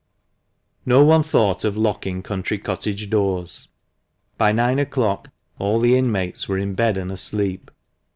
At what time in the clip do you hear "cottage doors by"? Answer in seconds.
2.57-4.51